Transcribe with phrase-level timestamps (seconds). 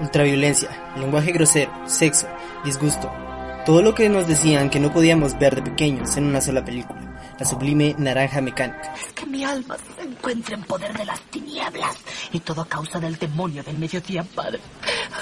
[0.00, 2.26] Ultraviolencia, lenguaje grosero, sexo,
[2.64, 3.10] disgusto.
[3.64, 7.00] Todo lo que nos decían que no podíamos ver de pequeños en una sola película.
[7.38, 8.92] La sublime naranja mecánica.
[8.94, 11.96] Es que mi alma se encuentra en poder de las tinieblas
[12.32, 14.60] y todo a causa del demonio del mediodía, padre.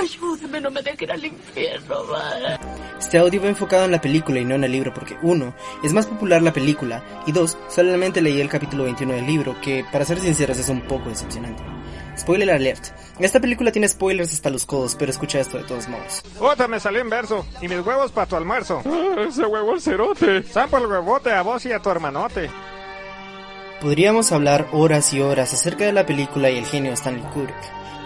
[0.00, 2.58] Ayúdeme, no me dejen al infierno, padre.
[2.98, 5.92] Este audio va enfocado en la película y no en el libro porque, uno, es
[5.92, 10.04] más popular la película y dos, solamente leí el capítulo 21 del libro que, para
[10.04, 11.62] ser sinceros, es un poco decepcionante.
[12.23, 12.84] Spoiler alert.
[13.19, 16.23] Esta película tiene spoilers hasta los codos, pero escucha esto de todos modos.
[16.39, 17.45] Otra me salió en verso.
[17.61, 18.81] Y mis huevos para tu almuerzo.
[19.28, 20.37] ese huevo al cerote.
[20.37, 22.48] El huevote a vos y a tu hermanote.
[23.81, 27.56] Podríamos hablar horas y horas acerca de la película y el genio Stanley Kubrick,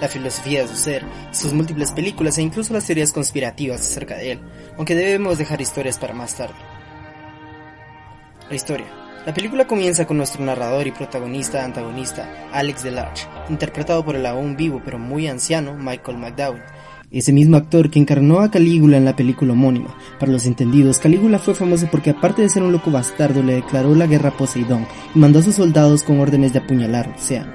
[0.00, 4.32] la filosofía de su ser, sus múltiples películas e incluso las teorías conspirativas acerca de
[4.32, 4.40] él,
[4.78, 6.56] aunque debemos dejar historias para más tarde.
[8.48, 9.05] La historia.
[9.26, 14.56] La película comienza con nuestro narrador y protagonista antagonista, Alex Delarge, interpretado por el aún
[14.56, 16.62] vivo pero muy anciano Michael McDowell.
[17.10, 19.98] Ese mismo actor que encarnó a Calígula en la película homónima.
[20.20, 23.96] Para los entendidos, Calígula fue famoso porque aparte de ser un loco bastardo le declaró
[23.96, 27.52] la guerra a Poseidón y mandó a sus soldados con órdenes de apuñalar al océano.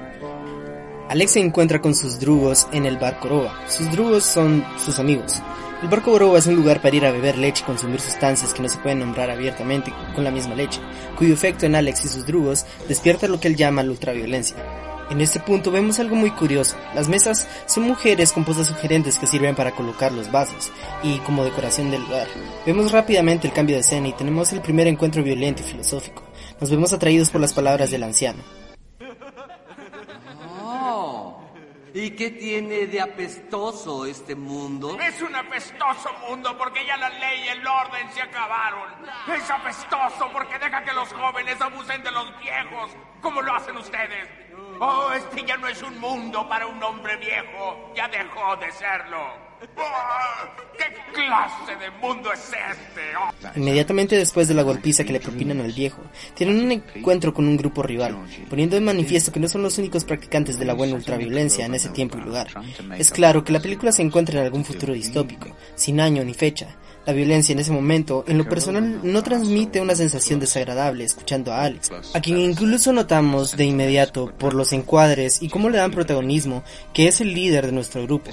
[1.08, 3.54] Alex se encuentra con sus drugos en el bar Coroba.
[3.66, 5.40] Sus drugos son sus amigos.
[5.82, 8.62] El bar Coroba es un lugar para ir a beber leche y consumir sustancias que
[8.62, 10.80] no se pueden nombrar abiertamente con la misma leche,
[11.18, 14.56] cuyo efecto en Alex y sus drugos despierta lo que él llama la ultraviolencia.
[15.10, 16.76] En este punto vemos algo muy curioso.
[16.94, 20.70] Las mesas son mujeres con posas sugerentes que sirven para colocar los vasos
[21.02, 22.28] y como decoración del lugar.
[22.64, 26.22] Vemos rápidamente el cambio de escena y tenemos el primer encuentro violento y filosófico.
[26.60, 28.38] Nos vemos atraídos por las palabras del anciano.
[30.62, 31.42] Oh,
[31.94, 34.98] ¿y qué tiene de apestoso este mundo?
[35.00, 38.90] Es un apestoso mundo porque ya la ley y el orden se acabaron.
[39.34, 44.28] Es apestoso porque deja que los jóvenes abusen de los viejos, como lo hacen ustedes.
[44.80, 49.51] Oh, este ya no es un mundo para un hombre viejo, ya dejó de serlo.
[49.76, 53.00] Oh, ¿Qué clase de mundo es este?
[53.16, 53.58] Oh.
[53.58, 56.02] Inmediatamente después de la golpiza que le propinan al viejo,
[56.34, 58.16] tienen un encuentro con un grupo rival,
[58.50, 61.90] poniendo de manifiesto que no son los únicos practicantes de la buena ultraviolencia en ese
[61.90, 62.48] tiempo y lugar.
[62.98, 66.76] Es claro que la película se encuentra en algún futuro distópico, sin año ni fecha.
[67.04, 71.64] La violencia en ese momento, en lo personal, no transmite una sensación desagradable escuchando a
[71.64, 76.62] Alex, a quien incluso notamos de inmediato por los encuadres y cómo le dan protagonismo,
[76.92, 78.30] que es el líder de nuestro grupo.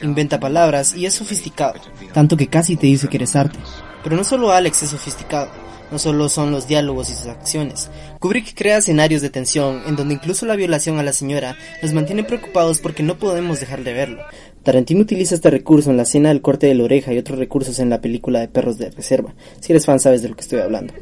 [0.00, 1.74] Inventa palabras y es sofisticado,
[2.14, 3.58] tanto que casi te dice que eres arte.
[4.02, 5.50] Pero no solo Alex es sofisticado,
[5.90, 7.90] no solo son los diálogos y sus acciones.
[8.20, 12.24] Kubrick crea escenarios de tensión en donde incluso la violación a la señora nos mantiene
[12.24, 14.22] preocupados porque no podemos dejar de verlo.
[14.62, 17.78] Tarantino utiliza este recurso en la escena del corte de la oreja y otros recursos
[17.78, 19.34] en la película de Perros de Reserva.
[19.60, 20.92] Si eres fan sabes de lo que estoy hablando.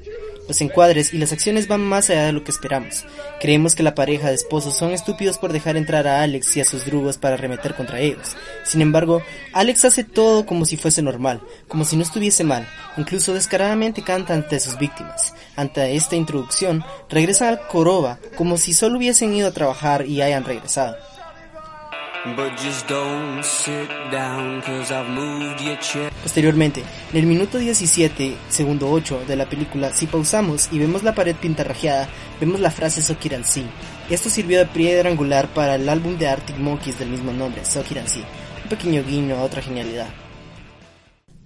[0.46, 3.06] Los encuadres y las acciones van más allá de lo que esperamos.
[3.40, 6.64] Creemos que la pareja de esposos son estúpidos por dejar entrar a Alex y a
[6.64, 8.36] sus drugos para arremeter contra ellos.
[8.64, 9.22] Sin embargo,
[9.52, 14.34] Alex hace todo como si fuese normal, como si no estuviese mal, incluso descaradamente canta
[14.34, 15.34] ante sus víctimas.
[15.56, 20.44] Ante esta introducción, regresan al Coroba como si solo hubiesen ido a trabajar y hayan
[20.44, 20.96] regresado.
[26.22, 31.14] Posteriormente, en el minuto 17, segundo 8 de la película, si pausamos y vemos la
[31.14, 32.08] pared pintarrajeada,
[32.40, 33.66] vemos la frase Sokiran Si.
[34.08, 38.08] Esto sirvió de piedra angular para el álbum de Arctic Monkeys del mismo nombre, Sokiran
[38.08, 38.20] Si.
[38.62, 40.08] Un pequeño guiño a otra genialidad.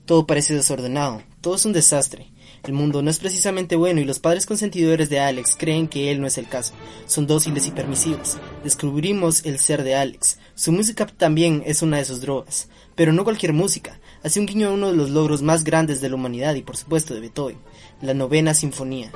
[0.04, 2.28] Todo parece desordenado, todo es un desastre.
[2.64, 6.20] El mundo no es precisamente bueno y los padres consentidores de Alex creen que él
[6.20, 6.74] no es el caso.
[7.06, 8.36] Son dóciles y permisivos.
[8.64, 10.38] Descubrimos el ser de Alex.
[10.54, 12.68] Su música también es una de sus drogas.
[12.94, 14.00] Pero no cualquier música.
[14.22, 16.76] Hace un guiño a uno de los logros más grandes de la humanidad y por
[16.76, 17.58] supuesto de Beethoven.
[18.02, 19.12] La novena sinfonía.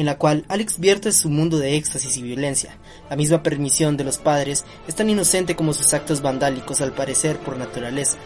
[0.00, 2.78] En la cual Alex vierte su mundo de éxtasis y violencia.
[3.10, 7.36] La misma permisión de los padres es tan inocente como sus actos vandálicos al parecer
[7.38, 8.16] por naturaleza,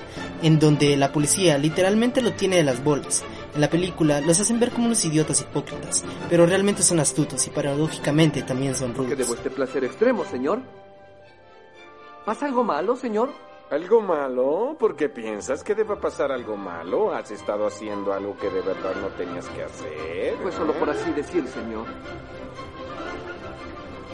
[0.43, 3.25] en donde la policía literalmente lo tiene de las bolas.
[3.55, 7.51] En la película los hacen ver como unos idiotas hipócritas, pero realmente son astutos y
[7.51, 9.11] paradójicamente también son rudos.
[9.11, 10.63] ¿Qué debo este placer extremo, señor?
[12.25, 13.31] ¿Pasa algo malo, señor?
[13.71, 14.77] ¿Algo malo?
[14.79, 17.15] ¿Por qué piensas que deba pasar algo malo?
[17.15, 20.37] ¿Has estado haciendo algo que de verdad no tenías que hacer?
[20.43, 21.87] Pues solo por así decir, señor.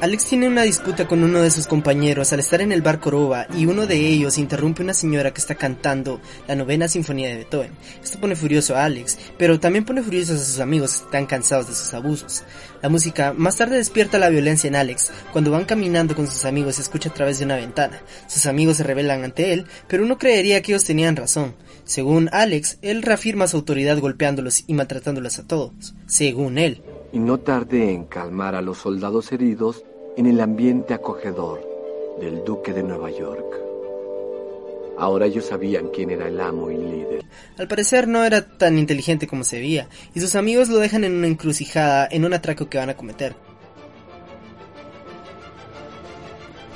[0.00, 3.46] Alex tiene una disputa con uno de sus compañeros al estar en el bar Coroba
[3.54, 7.36] y uno de ellos interrumpe a una señora que está cantando la novena sinfonía de
[7.36, 7.72] Beethoven.
[8.02, 11.68] Esto pone furioso a Alex, pero también pone furiosos a sus amigos que están cansados
[11.68, 12.44] de sus abusos.
[12.80, 15.12] La música más tarde despierta la violencia en Alex.
[15.32, 18.00] Cuando van caminando con sus amigos se escucha a través de una ventana.
[18.26, 21.54] Sus amigos se rebelan ante él, pero uno creería que ellos tenían razón.
[21.84, 25.94] Según Alex, él reafirma su autoridad golpeándolos y maltratándolos a todos.
[26.06, 26.82] Según él.
[27.12, 29.84] Y no tardé en calmar a los soldados heridos
[30.16, 31.66] en el ambiente acogedor
[32.20, 33.56] del Duque de Nueva York.
[34.98, 37.24] Ahora ellos sabían quién era el amo y líder.
[37.56, 41.14] Al parecer no era tan inteligente como se veía, y sus amigos lo dejan en
[41.14, 43.34] una encrucijada en un atraco que van a cometer.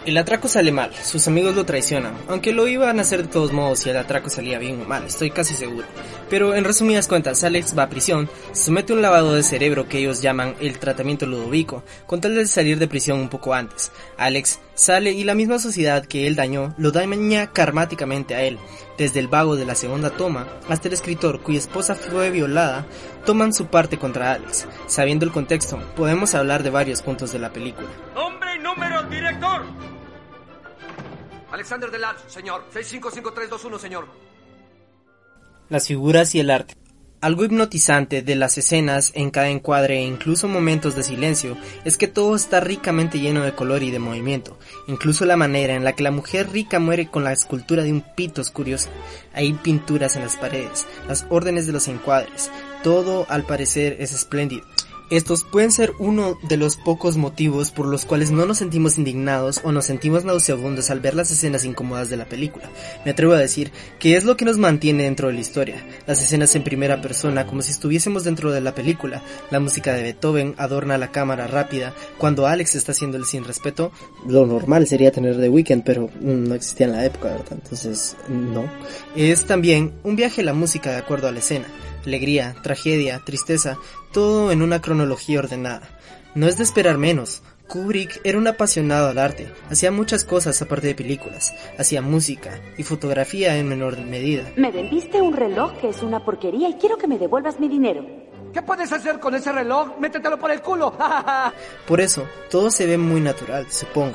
[0.07, 3.53] El atraco sale mal, sus amigos lo traicionan, aunque lo iban a hacer de todos
[3.53, 5.87] modos si el atraco salía bien o mal, estoy casi seguro.
[6.29, 10.21] Pero en resumidas cuentas, Alex va a prisión, somete un lavado de cerebro que ellos
[10.21, 13.93] llaman el tratamiento ludovico, con tal de salir de prisión un poco antes.
[14.19, 18.59] Alex sale y la misma sociedad que él dañó lo daña karmáticamente a él.
[18.99, 22.85] Desde el vago de la segunda toma hasta el escritor cuya esposa fue violada,
[23.25, 24.67] toman su parte contra Alex.
[24.87, 27.89] Sabiendo el contexto, podemos hablar de varios puntos de la película.
[28.65, 29.63] Número, director.
[31.53, 32.65] Alexander Delarge, señor.
[32.73, 34.09] 655321, señor.
[35.69, 36.75] Las figuras y el arte.
[37.21, 42.07] Algo hipnotizante de las escenas en cada encuadre e incluso momentos de silencio es que
[42.07, 44.59] todo está ricamente lleno de color y de movimiento,
[44.89, 48.03] incluso la manera en la que la mujer rica muere con la escultura de un
[48.15, 48.91] pito es curiosa.
[49.33, 52.51] Hay pinturas en las paredes, las órdenes de los encuadres,
[52.83, 54.67] todo al parecer es espléndido.
[55.15, 59.61] Estos pueden ser uno de los pocos motivos por los cuales no nos sentimos indignados
[59.63, 62.69] o nos sentimos nauseabundos al ver las escenas incómodas de la película.
[63.05, 63.71] Me atrevo a decir
[64.01, 65.87] que es lo que nos mantiene dentro de la historia.
[66.09, 69.23] Las escenas en primera persona como si estuviésemos dentro de la película.
[69.53, 71.95] La música de Beethoven adorna la cámara rápida.
[72.19, 73.93] Cuando Alex está haciendo el sin respeto,
[74.27, 77.53] lo normal sería tener The Weeknd, pero no existía en la época, ¿verdad?
[77.53, 78.69] Entonces, no.
[79.15, 81.67] Es también un viaje a la música de acuerdo a la escena
[82.07, 83.79] alegría, tragedia, tristeza,
[84.15, 85.91] todo en una cronología ordenada.
[86.35, 87.43] No es de esperar menos.
[87.69, 92.83] Kubrick era un apasionado al arte, hacía muchas cosas aparte de películas, hacía música y
[92.83, 94.45] fotografía en menor medida.
[94.57, 98.07] Me vendiste un reloj que es una porquería y quiero que me devuelvas mi dinero.
[98.53, 99.99] ¿Qué puedes hacer con ese reloj?
[99.99, 100.97] Métetelo por el culo.
[101.89, 104.15] Por eso, todo se ve muy natural, supongo.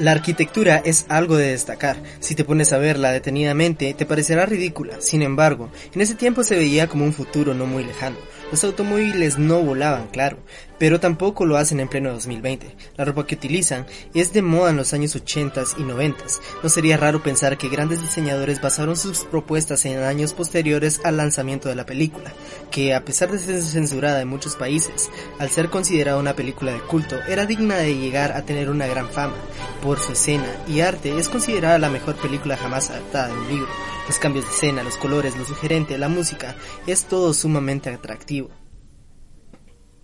[0.00, 2.02] La arquitectura es algo de destacar.
[2.20, 4.98] Si te pones a verla detenidamente, te parecerá ridícula.
[5.02, 8.16] Sin embargo, en ese tiempo se veía como un futuro no muy lejano.
[8.50, 10.38] Los automóviles no volaban, claro,
[10.78, 12.74] pero tampoco lo hacen en pleno 2020.
[12.96, 16.24] La ropa que utilizan es de moda en los años 80 y 90.
[16.62, 21.68] No sería raro pensar que grandes diseñadores basaron sus propuestas en años posteriores al lanzamiento
[21.68, 22.32] de la película,
[22.70, 26.80] que a pesar de ser censurada en muchos países, al ser considerada una película de
[26.80, 29.36] culto, era digna de llegar a tener una gran fama.
[29.82, 33.68] Por su escena y arte es considerada la mejor película jamás adaptada de un libro.
[34.06, 36.54] Los cambios de escena, los colores, lo sugerente, la música,
[36.86, 38.50] es todo sumamente atractivo.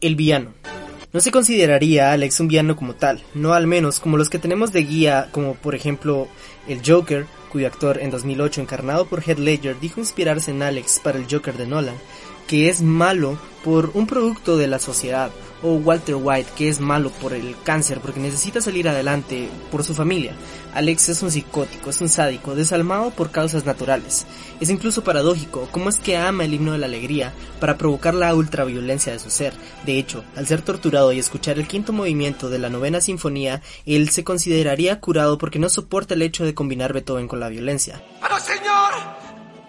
[0.00, 0.55] El villano.
[1.12, 4.38] No se consideraría a Alex un villano como tal, no al menos como los que
[4.38, 6.29] tenemos de guía, como por ejemplo
[6.69, 11.19] el Joker, cuyo actor en 2008 encarnado por Heath Ledger dijo inspirarse en Alex para
[11.19, 11.96] el Joker de Nolan,
[12.46, 15.31] que es malo por un producto de la sociedad,
[15.62, 19.94] o Walter White, que es malo por el cáncer porque necesita salir adelante por su
[19.94, 20.34] familia.
[20.74, 24.26] Alex es un psicótico, es un sádico, desalmado por causas naturales.
[24.60, 28.34] Es incluso paradójico cómo es que ama el himno de la alegría para provocar la
[28.34, 29.55] ultraviolencia de su ser.
[29.84, 34.10] De hecho, al ser torturado y escuchar el quinto movimiento de la novena sinfonía, él
[34.10, 38.03] se consideraría curado porque no soporta el hecho de combinar Beethoven con la violencia.
[38.20, 38.93] ¡Pero señor!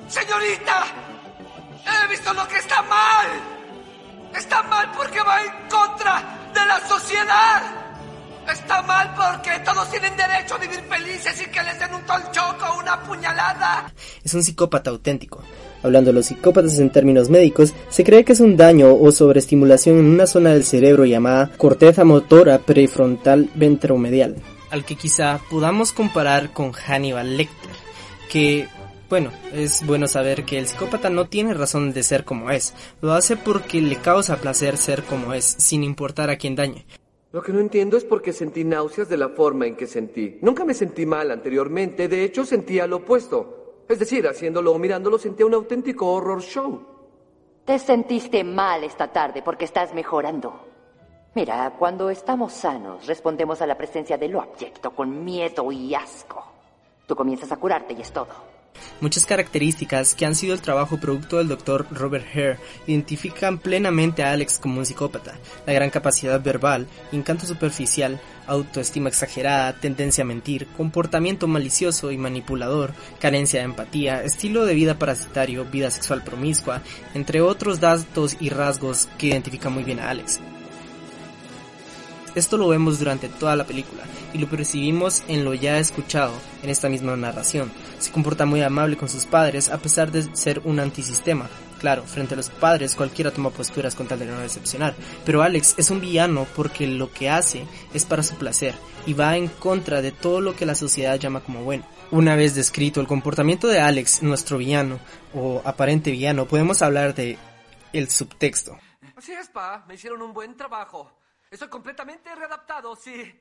[0.10, 1.16] ¡Señorita!
[2.08, 3.28] ¡He visto lo que está mal!
[4.34, 7.64] ¡Está mal porque va en contra de la sociedad!
[8.50, 12.66] ¡Está mal porque todos tienen derecho a vivir felices y que les den un tolchoco
[12.72, 13.92] o una puñalada!
[14.24, 15.44] Es un psicópata auténtico.
[15.84, 20.00] Hablando de los psicópatas en términos médicos, se cree que es un daño o sobreestimulación
[20.00, 24.38] en una zona del cerebro llamada corteza motora prefrontal ventromedial,
[24.72, 27.72] al que quizá podamos comparar con Hannibal Lecter,
[28.30, 28.70] que
[29.10, 33.14] bueno, es bueno saber que el psicópata no tiene razón de ser como es, lo
[33.14, 36.86] hace porque le causa placer ser como es, sin importar a quién dañe.
[37.32, 40.40] Lo que no entiendo es por qué sentí náuseas de la forma en que sentí.
[40.42, 43.84] Nunca me sentí mal anteriormente, de hecho sentía lo opuesto.
[43.88, 46.82] Es decir, haciéndolo o mirándolo sentía un auténtico horror show.
[47.64, 50.68] Te sentiste mal esta tarde porque estás mejorando.
[51.36, 56.44] Mira, cuando estamos sanos, respondemos a la presencia de lo abyecto con miedo y asco.
[57.06, 58.57] Tú comienzas a curarte y es todo.
[59.01, 61.88] Muchas características que han sido el trabajo producto del Dr.
[61.91, 62.57] Robert Hare
[62.88, 65.36] identifican plenamente a Alex como un psicópata.
[65.65, 72.93] La gran capacidad verbal, encanto superficial, autoestima exagerada, tendencia a mentir, comportamiento malicioso y manipulador,
[73.19, 76.81] carencia de empatía, estilo de vida parasitario, vida sexual promiscua,
[77.13, 80.39] entre otros datos y rasgos que identifican muy bien a Alex.
[82.36, 84.03] Esto lo vemos durante toda la película
[84.34, 87.72] y lo percibimos en lo ya escuchado en esta misma narración.
[88.00, 91.50] Se comporta muy amable con sus padres a pesar de ser un antisistema.
[91.79, 95.75] Claro, frente a los padres cualquiera toma posturas con tal de no decepcionar, pero Alex
[95.77, 98.74] es un villano porque lo que hace es para su placer
[99.05, 101.86] y va en contra de todo lo que la sociedad llama como bueno.
[102.10, 105.00] Una vez descrito el comportamiento de Alex, nuestro villano
[105.34, 107.38] o aparente villano, podemos hablar de
[107.93, 108.77] el subtexto.
[109.15, 111.12] Así es, pa, me hicieron un buen trabajo.
[111.50, 113.34] Estoy completamente readaptado, sí.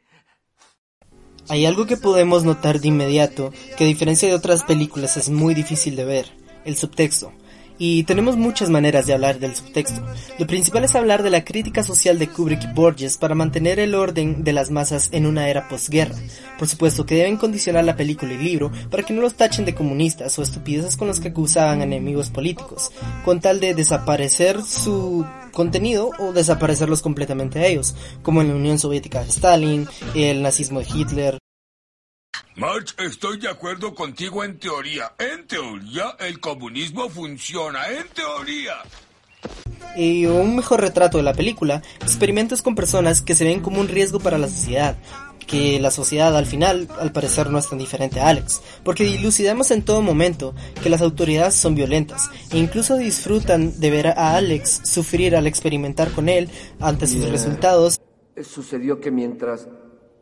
[1.48, 5.54] Hay algo que podemos notar de inmediato, que a diferencia de otras películas es muy
[5.54, 6.32] difícil de ver,
[6.64, 7.32] el subtexto.
[7.78, 10.02] Y tenemos muchas maneras de hablar del subtexto.
[10.38, 13.94] Lo principal es hablar de la crítica social de Kubrick y Borges para mantener el
[13.94, 16.14] orden de las masas en una era posguerra.
[16.58, 19.74] Por supuesto que deben condicionar la película y libro para que no los tachen de
[19.74, 22.92] comunistas o estupideces con los que acusaban a enemigos políticos,
[23.24, 28.78] con tal de desaparecer su contenido o desaparecerlos completamente a ellos, como en la Unión
[28.78, 31.38] Soviética de Stalin, el nazismo de Hitler,
[32.56, 35.12] March, estoy de acuerdo contigo en teoría.
[35.18, 37.80] En teoría, el comunismo funciona.
[37.90, 38.76] En teoría.
[39.94, 43.88] Y un mejor retrato de la película, experimentos con personas que se ven como un
[43.88, 44.96] riesgo para la sociedad,
[45.46, 49.70] que la sociedad al final, al parecer, no es tan diferente a Alex, porque dilucidamos
[49.70, 54.80] en todo momento que las autoridades son violentas, e incluso disfrutan de ver a Alex
[54.84, 56.48] sufrir al experimentar con él
[56.80, 57.30] ante sus Yeah.
[57.30, 58.00] resultados.
[58.42, 59.68] Sucedió que mientras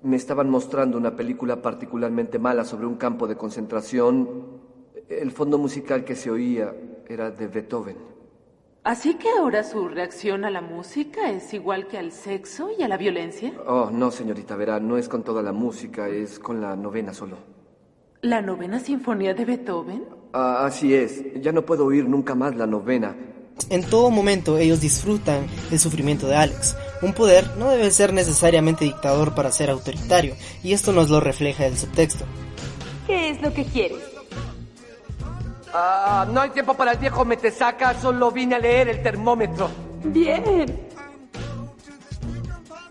[0.04, 4.28] me estaban mostrando una película particularmente mala sobre un campo de concentración,
[5.08, 6.74] el fondo musical que se oía
[7.08, 7.96] era de Beethoven.
[8.84, 12.88] Así que ahora su reacción a la música es igual que al sexo y a
[12.88, 13.54] la violencia.
[13.66, 17.38] Oh, no, señorita, verá, no es con toda la música, es con la novena solo.
[18.20, 20.04] ¿La novena sinfonía de Beethoven?
[20.34, 23.16] Ah, así es, ya no puedo oír nunca más la novena.
[23.70, 26.76] En todo momento ellos disfrutan del sufrimiento de Alex.
[27.02, 31.66] Un poder no debe ser necesariamente dictador para ser autoritario, y esto nos lo refleja
[31.66, 32.24] el subtexto.
[33.06, 33.98] ¿Qué es lo que quieres?
[35.72, 39.68] Ah, no hay tiempo para el viejo metesaca, solo vine a leer el termómetro.
[40.04, 40.93] Bien.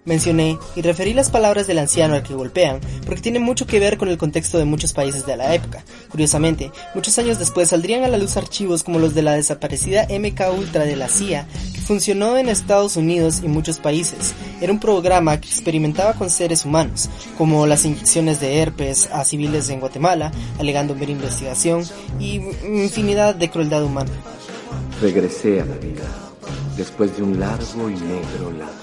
[0.05, 3.97] Mencioné y referí las palabras del anciano al que golpean, porque tiene mucho que ver
[3.97, 5.85] con el contexto de muchos países de la época.
[6.09, 10.41] Curiosamente, muchos años después saldrían a la luz archivos como los de la desaparecida MK
[10.57, 14.33] Ultra de la CIA, que funcionó en Estados Unidos y muchos países.
[14.59, 19.69] Era un programa que experimentaba con seres humanos, como las inyecciones de herpes a civiles
[19.69, 21.85] en Guatemala, alegando ver investigación
[22.19, 24.11] y infinidad de crueldad humana.
[25.01, 26.03] Regresé a la vida,
[26.75, 28.82] después de un largo y negro lapso.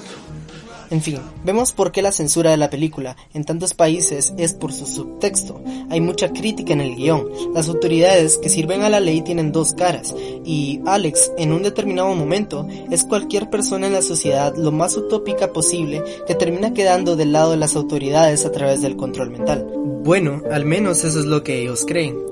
[0.90, 4.72] En fin, vemos por qué la censura de la película en tantos países es por
[4.72, 5.60] su subtexto.
[5.88, 7.28] Hay mucha crítica en el guion.
[7.54, 10.12] Las autoridades que sirven a la ley tienen dos caras,
[10.44, 15.52] y Alex, en un determinado momento, es cualquier persona en la sociedad lo más utópica
[15.52, 19.66] posible que termina quedando del lado de las autoridades a través del control mental.
[20.02, 22.29] Bueno, al menos eso es lo que ellos creen.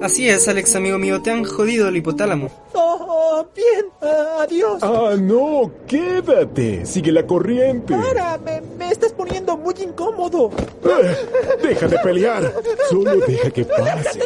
[0.00, 2.50] Así es, Alex, amigo mío, te han jodido el hipotálamo.
[2.74, 4.82] Oh, bien, ah, adiós.
[4.82, 6.86] Ah, no, quédate.
[6.86, 7.94] Sigue la corriente.
[7.94, 10.50] Para, me, me estás poniendo muy incómodo.
[10.84, 11.16] Eh,
[11.62, 12.52] deja de pelear.
[12.88, 14.20] Solo deja que pase.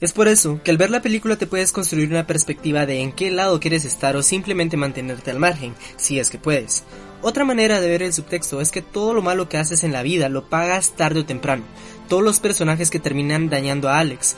[0.00, 3.12] Es por eso que al ver la película te puedes construir una perspectiva de en
[3.12, 6.82] qué lado quieres estar o simplemente mantenerte al margen, si es que puedes.
[7.22, 10.02] Otra manera de ver el subtexto es que todo lo malo que haces en la
[10.02, 11.64] vida lo pagas tarde o temprano.
[12.08, 14.36] Todos los personajes que terminan dañando a Alex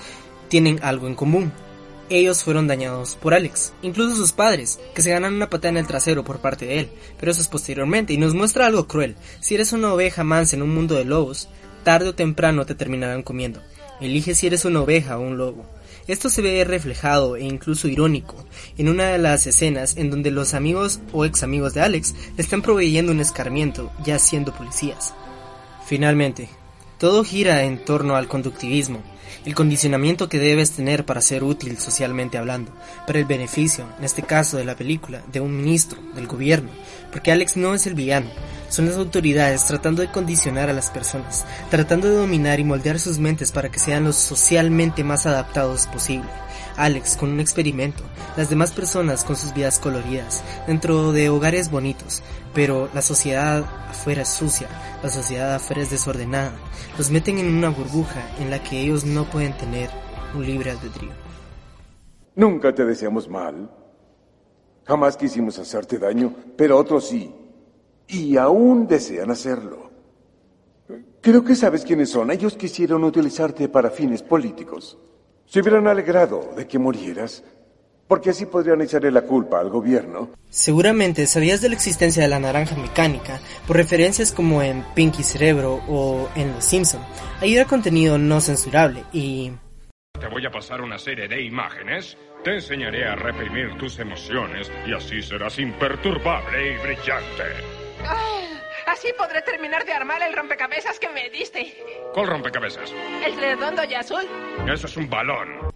[0.52, 1.50] tienen algo en común.
[2.10, 5.86] Ellos fueron dañados por Alex, incluso sus padres, que se ganan una patada en el
[5.86, 9.16] trasero por parte de él, pero eso es posteriormente y nos muestra algo cruel.
[9.40, 11.48] Si eres una oveja mansa en un mundo de lobos,
[11.84, 13.62] tarde o temprano te terminarán comiendo.
[13.98, 15.64] Elige si eres una oveja o un lobo.
[16.06, 18.44] Esto se ve reflejado e incluso irónico
[18.76, 22.42] en una de las escenas en donde los amigos o ex amigos de Alex le
[22.42, 25.14] están proveyendo un escarmiento, ya siendo policías.
[25.86, 26.50] Finalmente,
[26.98, 29.02] todo gira en torno al conductivismo,
[29.44, 32.72] el condicionamiento que debes tener para ser útil socialmente hablando,
[33.06, 36.70] para el beneficio, en este caso de la película, de un ministro, del gobierno,
[37.10, 38.30] porque Alex no es el villano,
[38.68, 43.18] son las autoridades tratando de condicionar a las personas, tratando de dominar y moldear sus
[43.18, 46.28] mentes para que sean los socialmente más adaptados posible.
[46.76, 48.02] Alex con un experimento,
[48.36, 52.22] las demás personas con sus vidas coloridas, dentro de hogares bonitos,
[52.54, 54.68] Pero la sociedad afuera es sucia,
[55.02, 56.52] la sociedad afuera es desordenada.
[56.98, 59.88] Los meten en una burbuja en la que ellos no pueden tener
[60.34, 61.12] un libre albedrío.
[62.34, 63.70] Nunca te deseamos mal.
[64.84, 67.32] Jamás quisimos hacerte daño, pero otros sí.
[68.08, 69.90] Y aún desean hacerlo.
[71.20, 72.30] Creo que sabes quiénes son.
[72.30, 74.98] Ellos quisieron utilizarte para fines políticos.
[75.52, 77.44] Se hubieran alegrado de que murieras,
[78.08, 80.30] porque así podrían echarle la culpa al gobierno.
[80.48, 85.82] Seguramente sabías de la existencia de la naranja mecánica por referencias como en Pinky Cerebro
[85.90, 87.02] o en Los Simpson.
[87.38, 89.52] Ahí era contenido no censurable y...
[90.18, 94.94] Te voy a pasar una serie de imágenes, te enseñaré a reprimir tus emociones y
[94.94, 98.41] así serás imperturbable y brillante.
[98.92, 101.74] Así podré terminar de armar el rompecabezas que me diste.
[102.12, 102.92] ¿Cuál rompecabezas?
[103.24, 104.22] El redondo y azul.
[104.72, 105.72] Eso es un balón.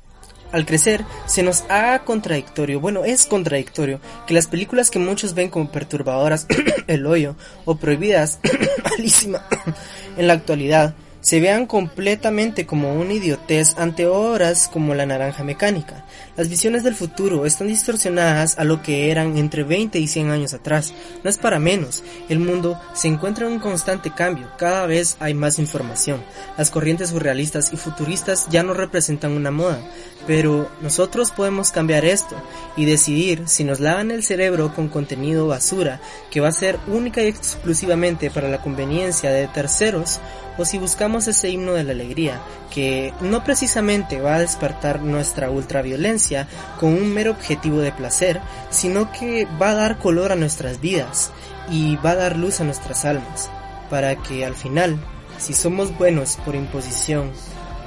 [0.52, 5.50] Al crecer, se nos haga contradictorio, bueno, es contradictorio, que las películas que muchos ven
[5.50, 6.46] como perturbadoras,
[6.86, 8.38] el hoyo, o prohibidas,
[8.84, 9.44] malísima,
[10.16, 10.94] en la actualidad,
[11.26, 16.04] se vean completamente como una idiotez ante obras como La Naranja Mecánica.
[16.36, 20.54] Las visiones del futuro están distorsionadas a lo que eran entre 20 y 100 años
[20.54, 20.94] atrás.
[21.24, 22.04] No es para menos.
[22.28, 24.48] El mundo se encuentra en un constante cambio.
[24.56, 26.22] Cada vez hay más información.
[26.56, 29.80] Las corrientes surrealistas y futuristas ya no representan una moda.
[30.26, 32.34] Pero nosotros podemos cambiar esto
[32.76, 37.22] y decidir si nos lavan el cerebro con contenido basura que va a ser única
[37.22, 40.20] y exclusivamente para la conveniencia de terceros
[40.58, 42.40] o si buscamos ese himno de la alegría
[42.72, 46.48] que no precisamente va a despertar nuestra ultraviolencia
[46.80, 48.40] con un mero objetivo de placer,
[48.70, 51.30] sino que va a dar color a nuestras vidas
[51.70, 53.50] y va a dar luz a nuestras almas,
[53.90, 54.98] para que al final,
[55.38, 57.30] si somos buenos por imposición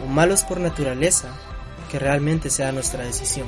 [0.03, 1.29] o malos por naturaleza,
[1.89, 3.48] que realmente sea nuestra decisión.